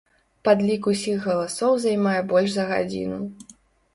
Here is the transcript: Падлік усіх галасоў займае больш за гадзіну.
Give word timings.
Падлік 0.47 0.87
усіх 0.91 1.19
галасоў 1.27 1.77
займае 1.83 2.17
больш 2.31 2.49
за 2.57 2.65
гадзіну. 2.75 3.21